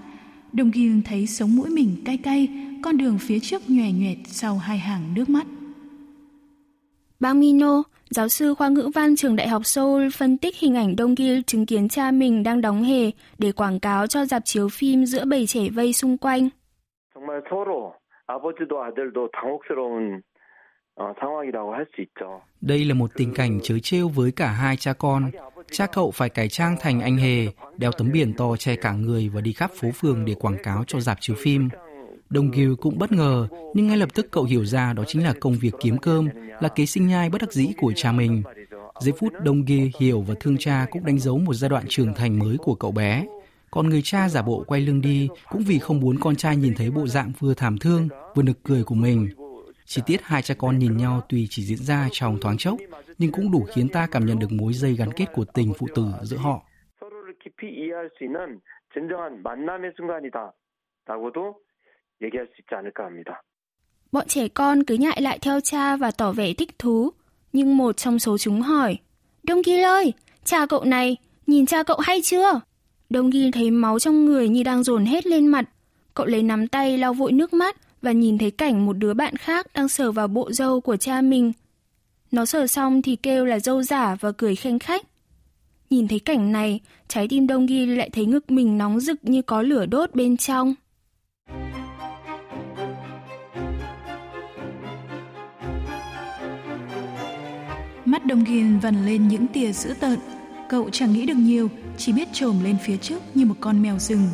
Đông 0.56 0.72
Kiêng 0.72 1.02
thấy 1.02 1.26
sống 1.26 1.56
mũi 1.56 1.70
mình 1.70 1.96
cay 2.04 2.18
cay, 2.22 2.48
con 2.82 2.96
đường 2.96 3.18
phía 3.20 3.38
trước 3.40 3.62
nhòe 3.68 3.92
nhoẹt 3.92 4.18
sau 4.26 4.58
hai 4.58 4.78
hàng 4.78 5.14
nước 5.14 5.28
mắt. 5.28 5.46
Bang 7.20 7.40
Mino, 7.40 7.82
giáo 8.10 8.28
sư 8.28 8.54
khoa 8.54 8.68
ngữ 8.68 8.90
văn 8.94 9.16
trường 9.16 9.36
Đại 9.36 9.48
học 9.48 9.66
Seoul 9.66 10.08
phân 10.16 10.38
tích 10.38 10.54
hình 10.58 10.74
ảnh 10.74 10.96
Đông 10.96 11.14
Gil 11.14 11.40
chứng 11.46 11.66
kiến 11.66 11.88
cha 11.88 12.10
mình 12.10 12.42
đang 12.42 12.60
đóng 12.60 12.82
hề 12.82 13.10
để 13.38 13.52
quảng 13.52 13.80
cáo 13.80 14.06
cho 14.06 14.24
dạp 14.24 14.42
chiếu 14.44 14.68
phim 14.68 15.04
giữa 15.04 15.24
bầy 15.24 15.46
trẻ 15.46 15.60
vây 15.70 15.92
xung 15.92 16.18
quanh. 16.18 16.48
Đây 22.60 22.84
là 22.84 22.94
một 22.94 23.10
tình 23.14 23.34
cảnh 23.34 23.58
chớ 23.62 23.78
trêu 23.82 24.08
với 24.08 24.32
cả 24.36 24.48
hai 24.48 24.76
cha 24.76 24.92
con. 24.92 25.30
Cha 25.72 25.86
cậu 25.86 26.10
phải 26.10 26.28
cải 26.28 26.48
trang 26.48 26.76
thành 26.80 27.00
anh 27.00 27.16
hề, 27.16 27.46
đeo 27.76 27.92
tấm 27.92 28.12
biển 28.12 28.34
to 28.34 28.56
che 28.56 28.76
cả 28.76 28.92
người 28.92 29.28
và 29.28 29.40
đi 29.40 29.52
khắp 29.52 29.70
phố 29.80 29.90
phường 29.90 30.24
để 30.24 30.34
quảng 30.34 30.56
cáo 30.62 30.84
cho 30.86 31.00
dạp 31.00 31.18
chiếu 31.20 31.36
phim. 31.38 31.68
Đồng 32.30 32.50
Gil 32.50 32.72
cũng 32.80 32.98
bất 32.98 33.12
ngờ, 33.12 33.48
nhưng 33.74 33.86
ngay 33.86 33.96
lập 33.96 34.08
tức 34.14 34.26
cậu 34.30 34.44
hiểu 34.44 34.64
ra 34.64 34.92
đó 34.92 35.04
chính 35.06 35.24
là 35.24 35.32
công 35.40 35.54
việc 35.54 35.74
kiếm 35.80 35.98
cơm, 35.98 36.28
là 36.60 36.68
kế 36.68 36.86
sinh 36.86 37.06
nhai 37.06 37.30
bất 37.30 37.40
đắc 37.40 37.52
dĩ 37.52 37.68
của 37.80 37.92
cha 37.96 38.12
mình. 38.12 38.42
Giây 39.00 39.12
phút 39.18 39.32
Đông 39.42 39.64
Ghi 39.64 39.90
hiểu 40.00 40.20
và 40.20 40.34
thương 40.40 40.58
cha 40.58 40.86
cũng 40.90 41.04
đánh 41.04 41.18
dấu 41.18 41.38
một 41.38 41.54
giai 41.54 41.68
đoạn 41.68 41.84
trưởng 41.88 42.14
thành 42.14 42.38
mới 42.38 42.56
của 42.56 42.74
cậu 42.74 42.92
bé. 42.92 43.26
Còn 43.70 43.88
người 43.88 44.02
cha 44.04 44.28
giả 44.28 44.42
bộ 44.42 44.64
quay 44.66 44.80
lưng 44.80 45.00
đi 45.00 45.28
cũng 45.50 45.62
vì 45.62 45.78
không 45.78 46.00
muốn 46.00 46.18
con 46.18 46.36
trai 46.36 46.56
nhìn 46.56 46.74
thấy 46.74 46.90
bộ 46.90 47.06
dạng 47.06 47.32
vừa 47.38 47.54
thảm 47.54 47.78
thương, 47.78 48.08
vừa 48.34 48.42
nực 48.42 48.62
cười 48.62 48.84
của 48.84 48.94
mình. 48.94 49.28
Chi 49.86 50.02
tiết 50.06 50.22
hai 50.22 50.42
cha 50.42 50.54
con 50.58 50.78
nhìn 50.78 50.96
nhau 50.96 51.20
tuy 51.28 51.46
chỉ 51.50 51.62
diễn 51.62 51.78
ra 51.78 52.08
trong 52.12 52.38
thoáng 52.40 52.56
chốc, 52.58 52.76
nhưng 53.18 53.32
cũng 53.32 53.50
đủ 53.50 53.66
khiến 53.74 53.88
ta 53.88 54.06
cảm 54.10 54.26
nhận 54.26 54.38
được 54.38 54.52
mối 54.52 54.72
dây 54.72 54.94
gắn 54.94 55.12
kết 55.12 55.26
của 55.32 55.44
tình 55.44 55.72
phụ 55.78 55.86
tử 55.94 56.06
giữa 56.22 56.36
họ. 56.36 56.62
Bọn 64.12 64.26
trẻ 64.28 64.48
con 64.48 64.84
cứ 64.84 64.94
nhại 64.94 65.20
lại 65.20 65.38
theo 65.38 65.60
cha 65.60 65.96
và 65.96 66.10
tỏ 66.10 66.32
vẻ 66.32 66.52
thích 66.54 66.78
thú, 66.78 67.10
nhưng 67.52 67.76
một 67.76 67.96
trong 67.96 68.18
số 68.18 68.38
chúng 68.38 68.60
hỏi, 68.60 68.98
Đông 69.42 69.62
Ghi 69.66 69.80
ơi, 69.80 70.12
cha 70.44 70.66
cậu 70.66 70.84
này, 70.84 71.16
nhìn 71.46 71.66
cha 71.66 71.82
cậu 71.82 71.98
hay 71.98 72.20
chưa? 72.22 72.60
Đông 73.10 73.30
Ghi 73.30 73.50
thấy 73.50 73.70
máu 73.70 73.98
trong 73.98 74.24
người 74.24 74.48
như 74.48 74.62
đang 74.62 74.82
dồn 74.82 75.04
hết 75.04 75.26
lên 75.26 75.46
mặt. 75.46 75.64
Cậu 76.14 76.26
lấy 76.26 76.42
nắm 76.42 76.68
tay 76.68 76.98
lau 76.98 77.14
vội 77.14 77.32
nước 77.32 77.52
mắt 77.52 77.76
và 78.04 78.12
nhìn 78.12 78.38
thấy 78.38 78.50
cảnh 78.50 78.86
một 78.86 78.92
đứa 78.92 79.14
bạn 79.14 79.36
khác 79.36 79.66
đang 79.74 79.88
sờ 79.88 80.12
vào 80.12 80.28
bộ 80.28 80.52
dâu 80.52 80.80
của 80.80 80.96
cha 80.96 81.20
mình. 81.20 81.52
Nó 82.30 82.44
sờ 82.44 82.66
xong 82.66 83.02
thì 83.02 83.16
kêu 83.16 83.44
là 83.44 83.58
dâu 83.58 83.82
giả 83.82 84.16
và 84.20 84.32
cười 84.32 84.56
khanh 84.56 84.78
khách. 84.78 85.06
Nhìn 85.90 86.08
thấy 86.08 86.18
cảnh 86.18 86.52
này, 86.52 86.80
trái 87.08 87.28
tim 87.28 87.46
Đông 87.46 87.66
Ghi 87.66 87.86
lại 87.86 88.10
thấy 88.10 88.26
ngực 88.26 88.50
mình 88.50 88.78
nóng 88.78 89.00
rực 89.00 89.16
như 89.22 89.42
có 89.42 89.62
lửa 89.62 89.86
đốt 89.86 90.14
bên 90.14 90.36
trong. 90.36 90.74
Mắt 98.04 98.26
Đông 98.26 98.44
Ghi 98.44 98.62
vằn 98.82 99.06
lên 99.06 99.28
những 99.28 99.46
tia 99.46 99.72
dữ 99.72 99.94
tợn. 100.00 100.18
Cậu 100.68 100.90
chẳng 100.90 101.12
nghĩ 101.12 101.26
được 101.26 101.36
nhiều, 101.36 101.68
chỉ 101.96 102.12
biết 102.12 102.28
trồm 102.32 102.64
lên 102.64 102.76
phía 102.84 102.96
trước 102.96 103.22
như 103.34 103.46
một 103.46 103.56
con 103.60 103.82
mèo 103.82 103.98
rừng. 103.98 104.28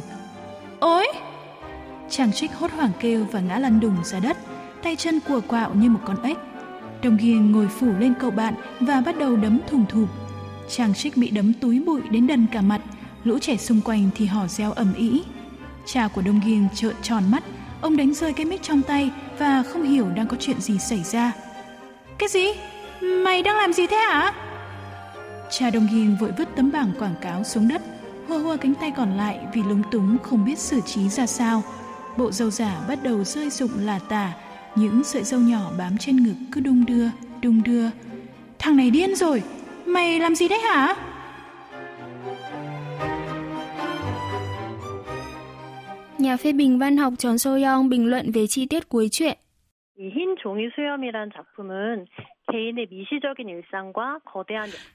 Ôi! 0.80 1.06
Chàng 2.10 2.32
trích 2.32 2.54
hốt 2.54 2.70
hoảng 2.70 2.90
kêu 3.00 3.26
và 3.32 3.40
ngã 3.40 3.58
lăn 3.58 3.80
đùng 3.80 3.96
ra 4.04 4.20
đất, 4.20 4.36
tay 4.82 4.96
chân 4.96 5.20
của 5.28 5.40
quạo 5.48 5.74
như 5.74 5.90
một 5.90 6.00
con 6.04 6.22
ếch. 6.22 6.38
Đồng 7.02 7.16
Ghiền 7.16 7.52
ngồi 7.52 7.68
phủ 7.68 7.92
lên 7.98 8.14
cậu 8.20 8.30
bạn 8.30 8.54
và 8.80 9.00
bắt 9.00 9.18
đầu 9.18 9.36
đấm 9.36 9.60
thùng 9.68 9.86
thụp. 9.86 10.08
Chàng 10.68 10.94
trích 10.94 11.16
bị 11.16 11.30
đấm 11.30 11.52
túi 11.52 11.80
bụi 11.80 12.00
đến 12.10 12.26
đần 12.26 12.46
cả 12.52 12.60
mặt, 12.60 12.80
lũ 13.24 13.38
trẻ 13.38 13.56
xung 13.56 13.80
quanh 13.80 14.10
thì 14.14 14.26
hò 14.26 14.46
reo 14.46 14.72
ầm 14.72 14.94
ĩ. 14.94 15.22
Cha 15.86 16.08
của 16.08 16.22
Đông 16.22 16.40
Ghiền 16.44 16.68
trợn 16.74 16.94
tròn 17.02 17.22
mắt, 17.30 17.42
ông 17.80 17.96
đánh 17.96 18.14
rơi 18.14 18.32
cái 18.32 18.46
mic 18.46 18.62
trong 18.62 18.82
tay 18.82 19.10
và 19.38 19.62
không 19.62 19.82
hiểu 19.82 20.08
đang 20.16 20.26
có 20.26 20.36
chuyện 20.40 20.60
gì 20.60 20.78
xảy 20.78 21.02
ra. 21.02 21.32
Cái 22.18 22.28
gì? 22.28 22.46
Mày 23.00 23.42
đang 23.42 23.56
làm 23.56 23.72
gì 23.72 23.86
thế 23.86 23.96
hả? 23.96 24.32
Cha 25.50 25.70
Đông 25.70 25.88
Ghiền 25.92 26.16
vội 26.16 26.32
vứt 26.38 26.48
tấm 26.56 26.72
bảng 26.72 26.92
quảng 26.98 27.14
cáo 27.20 27.44
xuống 27.44 27.68
đất, 27.68 27.82
hua 28.28 28.38
hua 28.38 28.56
cánh 28.56 28.74
tay 28.74 28.92
còn 28.96 29.16
lại 29.16 29.38
vì 29.54 29.62
lúng 29.62 29.82
túng 29.90 30.18
không 30.22 30.44
biết 30.44 30.58
xử 30.58 30.80
trí 30.80 31.08
ra 31.08 31.26
sao 31.26 31.62
Bộ 32.17 32.31
dâu 32.31 32.49
giả 32.49 32.85
bắt 32.87 32.99
đầu 33.03 33.23
rơi 33.23 33.49
rụng 33.49 33.71
là 33.79 33.99
tả, 34.09 34.33
những 34.75 35.03
sợi 35.03 35.23
dâu 35.23 35.39
nhỏ 35.39 35.71
bám 35.77 35.97
trên 35.99 36.23
ngực 36.23 36.35
cứ 36.51 36.61
đung 36.61 36.85
đưa, 36.85 37.07
đung 37.41 37.63
đưa. 37.63 37.85
Thằng 38.59 38.77
này 38.77 38.91
điên 38.91 39.15
rồi, 39.15 39.43
mày 39.85 40.19
làm 40.19 40.35
gì 40.35 40.47
đấy 40.47 40.59
hả? 40.59 40.95
Nhà 46.17 46.37
phê 46.37 46.53
bình 46.53 46.79
văn 46.79 46.97
học 46.97 47.13
Tròn 47.17 47.37
Soyoung 47.37 47.89
bình 47.89 48.05
luận 48.05 48.31
về 48.31 48.47
chi 48.47 48.65
tiết 48.65 48.89
cuối 48.89 49.09
truyện. 49.11 49.37
이흰 49.97 50.35
종이 50.35 50.67
수염이란 50.75 51.31
작품은 51.31 52.05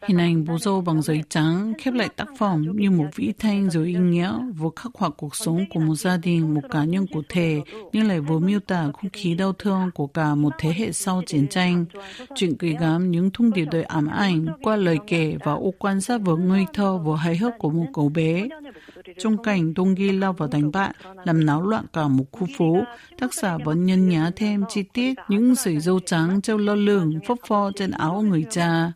Hình 0.08 0.18
ảnh 0.18 0.46
bố 0.46 0.58
dâu 0.58 0.82
bằng 0.82 1.02
giấy 1.02 1.22
trắng 1.30 1.74
khép 1.78 1.94
lại 1.94 2.10
tác 2.16 2.28
phẩm 2.38 2.66
như 2.76 2.92
một 2.92 3.06
vĩ 3.16 3.34
thanh 3.40 3.70
rồi 3.70 3.88
ý 3.88 3.94
nghĩa, 3.94 4.34
vừa 4.58 4.70
khắc 4.76 4.92
họa 4.96 5.10
cuộc 5.10 5.36
sống 5.36 5.66
của 5.74 5.80
một 5.80 5.96
gia 5.96 6.18
đình, 6.18 6.54
một 6.54 6.62
cá 6.70 6.84
nhân 6.84 7.06
cụ 7.08 7.22
thể, 7.30 7.62
nhưng 7.92 8.08
lại 8.08 8.20
vừa 8.20 8.40
miêu 8.40 8.60
tả 8.60 8.90
không 8.94 9.10
khí 9.14 9.36
đau 9.36 9.54
thương 9.54 9.92
của 9.94 10.08
cả 10.08 10.36
một 10.36 10.54
thế 10.60 10.74
hệ 10.78 10.92
sau 10.92 11.22
chiến 11.26 11.48
tranh. 11.48 11.86
Chuyện 12.36 12.54
gửi 12.60 12.76
gắm 12.80 13.12
những 13.12 13.30
thông 13.32 13.54
điệp 13.54 13.66
đời 13.72 13.84
ám 13.84 14.08
ảnh 14.08 14.46
qua 14.62 14.76
lời 14.76 14.98
kể 15.08 15.38
và 15.44 15.54
ô 15.54 15.74
quan 15.80 16.02
sát 16.02 16.22
vừa 16.26 16.36
ngây 16.36 16.66
thơ 16.74 16.98
vừa 16.98 17.16
hài 17.16 17.38
hước 17.38 17.54
của 17.58 17.70
một 17.70 17.86
cậu 17.94 18.10
bé. 18.10 18.48
Trong 19.18 19.44
cảnh 19.44 19.74
Đông 19.74 19.96
Ghi 19.96 20.12
lao 20.12 20.34
vào 20.34 20.50
đánh 20.52 20.72
bạn, 20.72 20.92
làm 21.26 21.46
náo 21.46 21.62
loạn 21.62 21.86
cả 21.94 22.08
một 22.08 22.26
khu 22.32 22.48
phố, 22.58 22.78
tác 23.20 23.34
giả 23.34 23.58
vẫn 23.58 23.86
nhân 23.86 24.10
nhá 24.10 24.32
thêm 24.36 24.64
chi 24.70 24.84
tiết 24.94 25.14
những 25.30 25.56
sợi 25.56 25.80
dâu 25.80 26.00
trắng 26.00 26.42
treo 26.42 26.58
lơ 26.58 26.76
lửng 26.76 27.20
phấp 27.28 27.38
phơ 27.49 27.73
trên 27.77 27.91
áo 27.91 28.23
người 28.23 28.45
cha. 28.51 28.93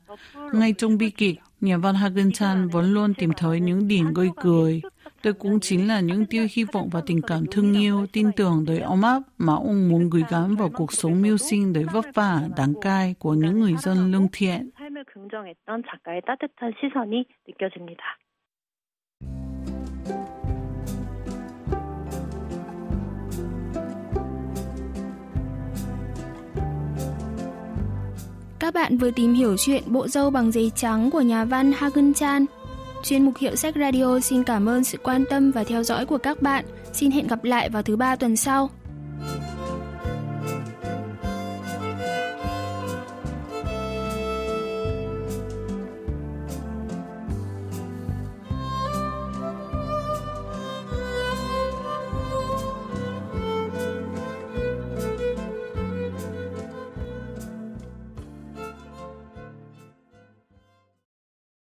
Ngay 0.53 0.73
trong 0.73 0.99
bi 0.99 1.11
kịch, 1.11 1.41
nhà 1.61 1.77
văn 1.77 1.95
Hagen 1.95 2.33
Chan 2.33 2.69
vẫn 2.69 2.95
luôn 2.95 3.15
tìm 3.15 3.31
thấy 3.37 3.61
những 3.61 3.89
điểm 3.89 4.15
gây 4.15 4.29
cười. 4.37 4.83
Đây 5.25 5.33
cũng 5.33 5.61
chính 5.61 5.89
là 5.89 6.01
những 6.01 6.27
tia 6.27 6.47
hy 6.53 6.65
vọng 6.65 6.89
và 6.93 7.01
tình 7.07 7.21
cảm 7.23 7.45
thương 7.51 7.75
yêu, 7.75 8.07
tin 8.13 8.33
tưởng 8.37 8.65
tới 8.67 8.79
ấm 8.79 9.03
áp 9.03 9.23
mà 9.39 9.55
ông 9.55 9.89
muốn 9.89 10.11
gửi 10.11 10.23
gắm 10.31 10.57
vào 10.57 10.71
cuộc 10.75 10.93
sống 10.93 11.23
mưu 11.23 11.37
sinh 11.37 11.73
đầy 11.73 11.85
vất 11.93 12.05
vả, 12.15 12.41
đáng 12.57 12.75
cay 12.81 13.15
của 13.19 13.35
những 13.35 13.61
người 13.61 13.77
dân 13.77 14.13
lương 14.13 14.29
thiện. 14.33 14.71
삶을 14.95 15.05
긍정했던 15.05 15.83
작가의 15.89 16.23
따뜻한 16.27 16.73
시선이 16.79 17.25
느껴집니다. 17.49 18.03
Các 28.60 28.74
bạn 28.74 28.98
vừa 28.98 29.12
tìm 29.12 29.34
hiểu 29.34 29.56
chuyện 29.58 29.84
Bộ 29.86 30.08
dâu 30.08 30.30
bằng 30.30 30.52
giấy 30.52 30.72
trắng 30.76 31.12
của 31.12 31.22
nhà 31.22 31.46
văn 31.46 31.72
Hagen 31.72 32.14
Chan. 32.14 32.46
Chuyên 33.04 33.26
mục 33.26 33.38
Hiệu 33.38 33.56
sách 33.56 33.76
Radio 33.80 34.20
xin 34.20 34.44
cảm 34.44 34.70
ơn 34.70 34.84
sự 34.84 34.98
quan 35.04 35.26
tâm 35.30 35.52
và 35.52 35.64
theo 35.64 35.84
dõi 35.84 36.06
của 36.06 36.18
các 36.18 36.42
bạn. 36.42 36.66
Xin 36.94 37.12
hẹn 37.12 37.28
gặp 37.28 37.44
lại 37.44 37.70
vào 37.70 37.84
thứ 37.84 37.96
ba 37.96 38.16
tuần 38.16 38.36
sau. 38.36 38.70